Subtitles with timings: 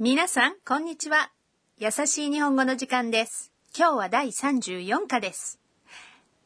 [0.00, 1.30] 皆さん、こんにちは。
[1.78, 3.50] 優しい日本語の時間です。
[3.76, 5.58] 今日は第34課です.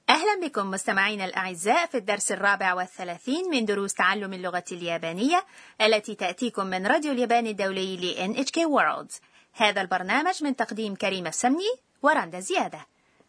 [0.09, 5.45] أهلا بكم مستمعينا الأعزاء في الدرس الرابع والثلاثين من دروس تعلم اللغة اليابانية
[5.81, 9.21] التي تأتيكم من راديو اليابان الدولي ل NHK World
[9.53, 11.71] هذا البرنامج من تقديم كريم السمني
[12.03, 12.87] ورندا زيادة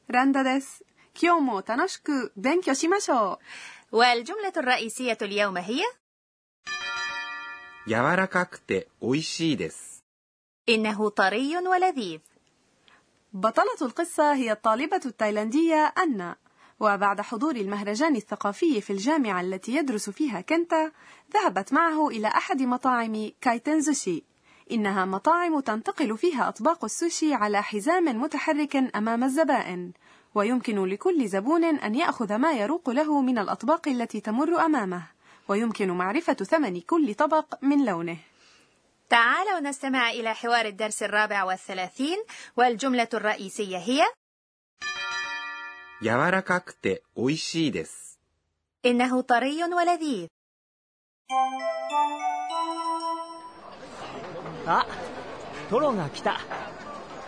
[0.08, 0.84] ランダです。
[1.22, 3.40] 今日も楽しく勉強しましょ
[3.92, 5.82] والجملة الرئيسية اليوم هي
[7.88, 9.95] 柔らかくて美味しいです。
[10.69, 12.37] إنه طري ولذيذ う。
[13.33, 16.37] بطلة القصة هي الطالبة التايلاندية أنا
[16.81, 20.93] وبعد حضور المهرجان الثقافي في الجامعة التي يدرس فيها كنتا
[21.35, 24.23] ذهبت معه إلى أحد مطاعم كايتن زوشي
[24.71, 29.93] إنها مطاعم تنتقل فيها أطباق السوشي على حزام متحرك أمام الزبائن
[30.35, 35.03] ويمكن لكل زبون أن يأخذ ما يروق له من الأطباق التي تمر أمامه
[35.49, 38.19] ويمكن معرفة ثمن كل طبق من لونه
[39.10, 42.18] تعالوا نستمع إلى حوار الدرس الرابع والثلاثين
[42.58, 44.04] والجملة الرئيسية هي
[46.02, 48.20] 柔らかくて美味しいです。
[48.86, 50.28] إنه طري ولذيذ
[54.66, 54.86] あ
[55.70, 56.40] トロが来た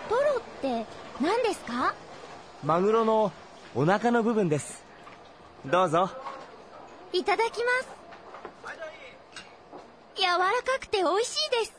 [0.10, 0.86] トロって
[1.22, 1.94] 何ですか
[2.64, 3.32] マグロの
[3.76, 4.84] お腹の部分です
[5.66, 6.10] どうぞ
[7.14, 8.04] いただきます
[10.18, 11.74] 柔らかくて美味しいです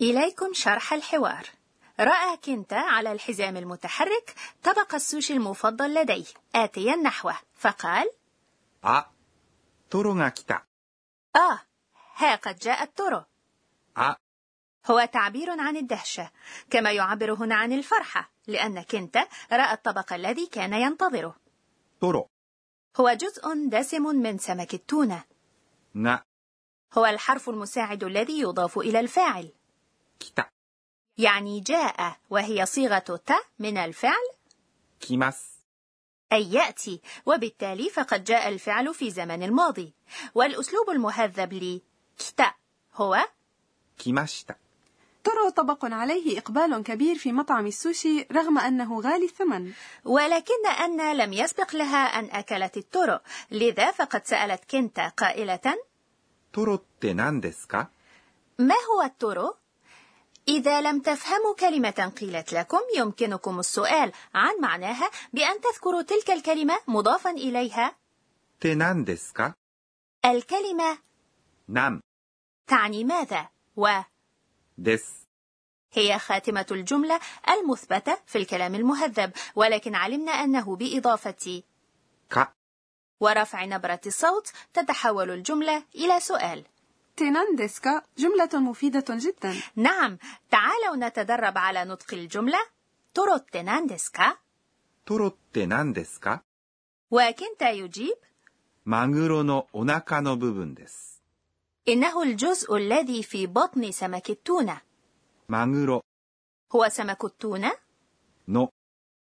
[0.00, 1.46] إليكم شرح الحوار
[2.00, 8.10] رأى كنتا على الحزام المتحرك طبق السوشي المفضل لديه آتيا نحوه فقال
[8.82, 9.08] あ、
[9.90, 10.64] トロが来た。
[11.36, 11.60] آه
[12.16, 13.24] ها قد جاء التورو
[13.96, 14.16] あ、
[14.86, 16.30] هو تعبير عن الدهشة
[16.70, 21.34] كما يعبر هنا عن الفرحة لأن كنتا رأى الطبق الذي كان ينتظره
[22.00, 22.30] トロ
[22.95, 25.23] هو جزء دسم من سمك التونة.
[25.93, 26.23] نا.
[26.93, 29.51] هو الحرف المساعد الذي يضاف إلى الفاعل.
[30.19, 30.49] كتا
[31.17, 34.29] يعني جاء وهي صيغة ت من الفعل.
[34.99, 35.55] كيماس.
[36.33, 39.93] أي يأتي وبالتالي فقد جاء الفعل في زمن الماضي.
[40.35, 42.53] والأسلوب المهذب ل 来た
[42.93, 43.29] هو
[43.97, 44.55] 来ました
[45.25, 49.73] トロ طبق عليه إقبال كبير في مطعم السوشي رغم أنه غالي الثمن.
[50.05, 53.19] ولكن آنا لم يسبق لها أن أكلت ال トロ.
[53.51, 55.75] لذا فقد سألت كنتا قائلة
[56.53, 56.79] トロ
[58.59, 59.55] ما هو ال トロ؟
[60.47, 67.29] إذا لم تفهموا كلمة قيلت لكم يمكنكم السؤال عن معناها بأن تذكروا تلك الكلمة مضافا
[67.29, 67.95] إليها.
[70.25, 70.97] الكلمة
[71.67, 72.01] نعم
[72.67, 74.01] تعني ماذا؟ و
[74.78, 75.20] です。
[76.18, 81.62] خاتمة الجملة المثبتة في الكلام المهذب ولكن علمنا أنه بإضافة
[82.34, 82.46] か
[83.20, 86.64] ورفع نبرة الصوت تتحول الجملة إلى سؤال
[87.16, 90.18] تينان ديسكا جملة مفيدة جدا نعم
[90.50, 92.58] تعالوا نتدرب على نطق الجملة
[93.14, 94.40] توروって何ですか
[95.04, 96.42] トロって何ですか
[97.10, 98.14] وكنتا يجيب
[98.84, 101.13] マグロのお腹の部分です。
[101.87, 104.81] إنه الجزء الذي في بطن سمك التونة.
[105.49, 106.01] マグロ
[106.75, 107.71] هو سمك التونة.
[108.47, 108.69] の.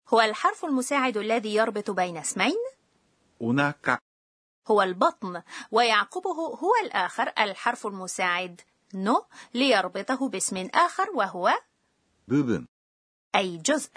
[0.09, 2.57] هو الحرف المساعد الذي يربط بين اسمين.
[3.41, 3.99] أوناكا
[4.67, 8.61] هو البطن ويعقبه هو الآخر الحرف المساعد.
[8.95, 11.53] の ليربطه باسم آخر وهو؟
[12.29, 12.67] 部分
[13.35, 13.91] أي جزء.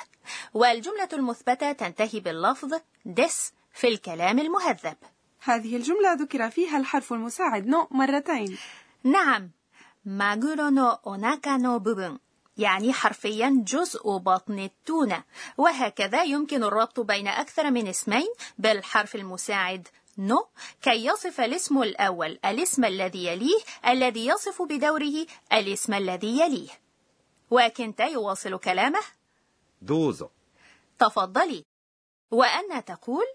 [0.53, 2.73] والجملة المثبتة تنتهي باللفظ
[3.05, 4.97] です في الكلام المهذب.
[5.45, 8.57] هذه الجملة ذكر فيها الحرف المساعد の مرتين.
[9.03, 9.51] نعم،
[10.05, 12.17] マグロのお腹の部分
[12.57, 15.23] يعني حرفيا جزء بطن التونة
[15.57, 20.47] وهكذا يمكن الربط بين أكثر من اسمين بالحرف المساعد の
[20.81, 26.69] كي يصف الاسم الأول الاسم الذي يليه الذي يصف بدوره الاسم الذي يليه.
[27.51, 29.01] وكنت يواصل كلامه؟
[29.81, 30.29] دوزو.
[30.99, 31.63] تفضلي.
[32.31, 33.25] وأن تقول؟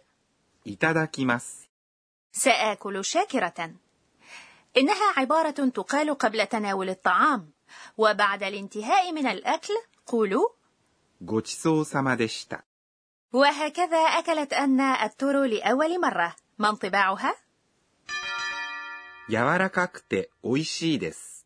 [0.68, 1.69] إتاداكيماس.
[2.31, 3.73] سآكل شاكرة
[4.77, 7.51] إنها عبارة تقال قبل تناول الطعام
[7.97, 9.73] وبعد الانتهاء من الأكل
[10.05, 10.49] قولوا
[11.23, 12.65] ごちそうさまでした。
[13.33, 17.35] وهكذا أكلت أن التورو لأول مرة ما انطباعها؟
[19.29, 21.45] 柔らかくて美味しいです。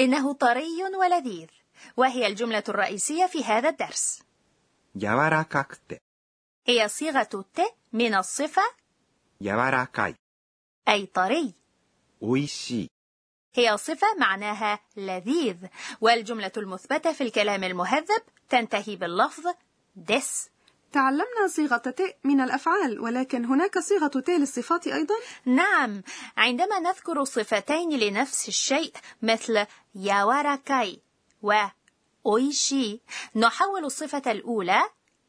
[0.00, 1.48] إنه طري ولذيذ
[1.96, 4.22] وهي الجملة الرئيسية في هذا الدرس
[4.96, 6.02] 柔らかくて、
[6.66, 7.60] هي صيغة ت
[7.92, 8.62] من الصفة
[9.42, 10.16] 柔らかい、
[10.88, 11.54] أي طري
[12.20, 12.90] 美味しい。
[13.54, 15.56] هي صفة معناها لذيذ
[16.00, 19.46] والجملة المثبتة في الكلام المهذب تنتهي باللفظ
[19.96, 20.48] دس
[20.92, 26.02] تعلمنا صيغة ت من الأفعال ولكن هناك صيغة ت للصفات أيضا؟ نعم
[26.36, 28.92] عندما نذكر صفتين لنفس الشيء
[29.22, 31.00] مثل ياوراكاي
[31.42, 31.52] و
[32.26, 33.00] أويشي
[33.36, 34.82] نحول الصفة الأولى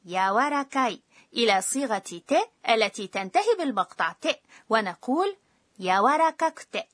[0.05, 1.01] ياوراكاي
[1.33, 2.33] إلى صيغة ت
[2.69, 4.39] التي تنتهي بالمقطع ت
[4.69, 5.37] ونقول
[5.79, 6.85] ياوراكاكت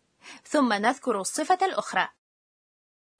[0.44, 2.08] ثم نذكر الصفة الأخرى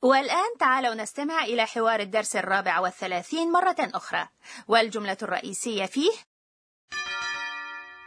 [0.02, 4.28] والآن تعالوا نستمع إلى حوار الدرس الرابع والثلاثين مرة أخرى
[4.68, 6.12] والجملة الرئيسية فيه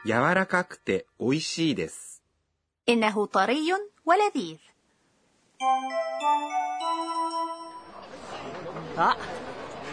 [0.04, 2.22] 柔らかくて美味しいです。
[2.88, 3.72] إنه طري
[4.06, 4.58] ولذيذ
[8.96, 9.16] あ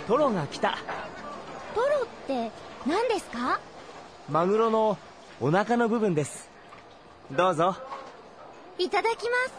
[0.07, 0.77] トロが来た
[1.73, 2.51] トロって
[2.85, 3.59] 何ですか
[4.29, 4.97] マグロの
[5.41, 6.49] お腹の部分です
[7.31, 7.75] どうぞ
[8.77, 9.53] いただきます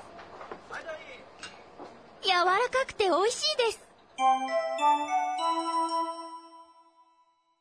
[2.22, 3.86] 柔らかくて美味しいです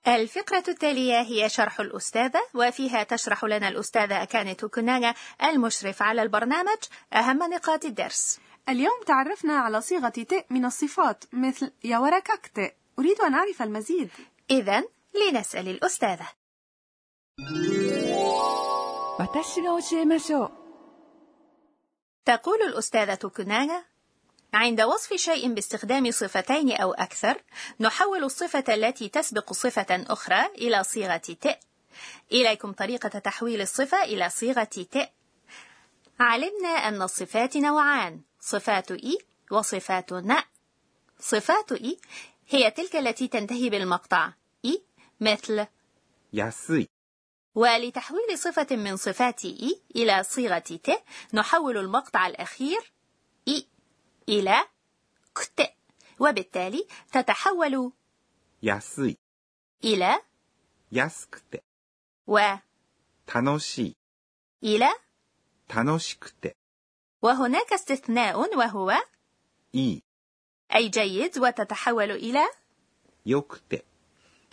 [0.08, 5.14] الفقرة التالية هي شرح الأستاذة وفيها تشرح لنا الأستاذة أكاني توكوناغا
[5.44, 6.78] المشرف على البرنامج
[7.14, 13.62] أهم نقاط الدرس اليوم تعرفنا على صيغة ت من الصفات مثل ياوراكاكت أريد أن أعرف
[13.62, 14.10] المزيد
[14.52, 14.84] إذا
[15.15, 16.29] لنسأل الأستاذة.
[22.25, 23.85] تقول الأستاذة كناغا:
[24.55, 27.43] عند وصف شيء باستخدام صفتين أو أكثر،
[27.81, 31.59] نحول الصفة التي تسبق صفة أخرى إلى صيغة ت.
[32.33, 35.11] إليكم طريقة تحويل الصفة إلى صيغة ت.
[36.21, 39.19] علمنا أن الصفات نوعان: صفات إي
[39.51, 40.37] وصفات ن.
[41.21, 41.99] صفات إي
[42.49, 44.33] هي تلك التي تنتهي بالمقطع
[45.20, 45.68] مثل
[46.34, 46.90] 安い、
[47.56, 51.04] ولتحويل صفة من صفات إي إلى صيغة ت
[51.34, 52.94] نحول المقطع الأخير
[53.48, 53.68] إي
[54.30, 54.66] إلى
[55.36, 55.74] كت
[56.20, 57.92] وبالتالي تتحول
[58.62, 59.18] 安い、
[59.84, 60.22] إلى
[60.92, 61.64] 安くて、
[62.28, 62.38] و
[63.28, 63.98] 楽しい、
[64.64, 64.90] إلى
[65.68, 66.56] 楽しくて、
[67.22, 68.92] وهناك استثناء وهو
[69.74, 70.04] いい、
[70.76, 72.40] أي جيد وتتحول إلى
[73.26, 73.86] よくて、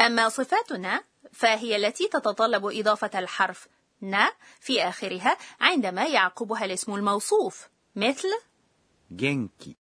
[0.01, 1.03] أما صفاتنا
[1.33, 3.67] فهي التي تتطلب إضافة الحرف
[4.01, 4.25] ن
[4.59, 8.27] في آخرها عندما يعقبها الاسم الموصوف مثل
[9.11, 9.75] 元気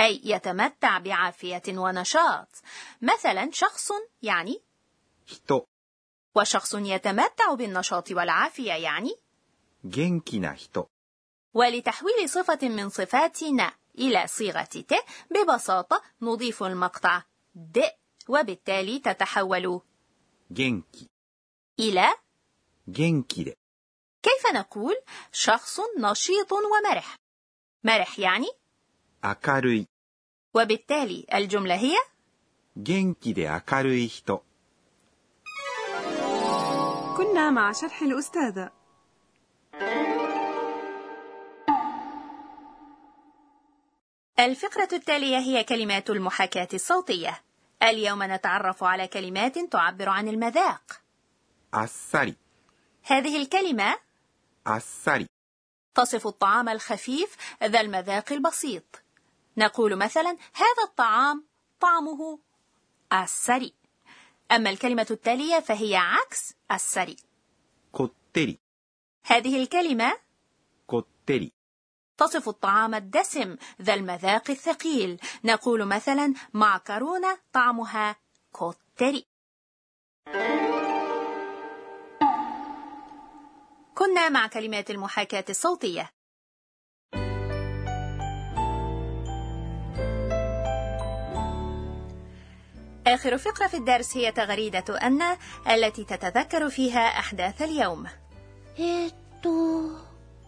[0.00, 2.48] أي يتمتع بعافية ونشاط.
[3.02, 3.88] مثلا شخص
[4.22, 4.62] يعني
[5.32, 5.64] هتو.
[6.36, 9.14] وشخص يتمتع بالنشاط والعافية يعني
[9.86, 10.86] 元気な な
[11.54, 13.42] ولتحويل صفة من صفات
[13.98, 14.94] إلى صيغة て
[15.30, 17.22] ببساطة نضيف المقطع
[17.54, 17.78] で
[18.29, 19.81] وبالتالي تتحول
[20.49, 21.07] 元気、
[21.79, 22.15] إلى
[22.87, 23.53] 元気で、
[24.23, 24.95] كيف نقول
[25.31, 27.15] شخص نشيط ومرح
[27.83, 28.47] مرح يعني
[29.23, 29.87] 明るい、
[30.55, 31.95] وبالتالي الجملة هي
[32.77, 34.43] 元気で明るい人。
[37.17, 38.71] كنا مع شرح الأستاذة
[44.39, 47.41] الفقرة التالية هي كلمات المحاكاة الصوتية
[47.82, 51.00] اليوم نتعرف على كلمات تعبر عن المذاق.
[51.74, 52.36] عسري
[53.02, 53.96] هذه الكلمة
[54.66, 55.26] عسري
[55.94, 59.02] تصف الطعام الخفيف ذا المذاق البسيط.
[59.56, 61.44] نقول مثلا هذا الطعام
[61.80, 62.38] طعمه
[63.12, 63.74] あっさり.
[64.52, 67.16] أما الكلمة التالية فهي عكس あっさり.
[67.92, 68.58] كوتري
[69.24, 70.18] هذه الكلمة
[70.86, 71.52] كوتري
[72.17, 78.15] تصف الطعام الدسم ذا المذاق الثقيل نقول مثلا معكرونة طعمها
[78.51, 79.25] كوتري
[83.95, 86.09] كنا مع كلمات المحاكاة الصوتية
[93.07, 95.21] آخر فقرة في الدرس هي تغريدة أن
[95.67, 98.07] التي تتذكر فيها أحداث اليوم
[98.79, 99.49] えーっと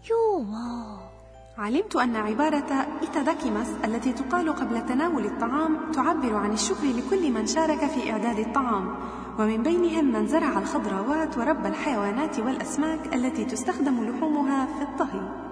[0.08, 1.13] 今日は
[1.59, 7.87] علمت أن عبارة いただきます التي تقال قبل تناول الطعام تعبر عن الشكر لكل من شارك
[7.87, 8.97] في إعداد الطعام
[9.39, 15.45] ومن بينهم من زرع الخضروات وربى الحيوانات والأسماك التي تستخدم لحومها في الطهي.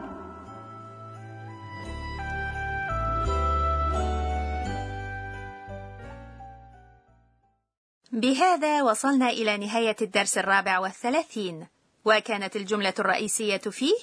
[8.13, 11.67] بهذا وصلنا إلى نهاية الدرس الرابع والثلاثين
[12.05, 13.97] وكانت الجملة الرئيسية فيه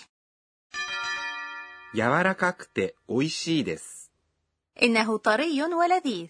[1.95, 4.11] 柔らかくて美味しいです。
[4.83, 6.27] إنه طري ولذيذ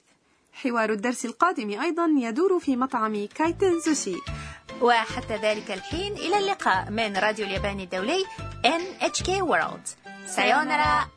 [0.52, 4.16] حوار الدرس القادم أيضا يدور في مطعم كايتن سوشي
[4.80, 8.24] وحتى ذلك الحين إلى اللقاء من راديو اليابان الدولي
[8.66, 9.88] NHK World
[10.26, 11.08] سايونارا